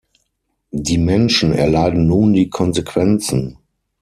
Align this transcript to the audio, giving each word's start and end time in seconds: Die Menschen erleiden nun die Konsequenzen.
Die 0.71 0.97
Menschen 0.97 1.53
erleiden 1.53 2.07
nun 2.07 2.33
die 2.33 2.49
Konsequenzen. 2.49 3.59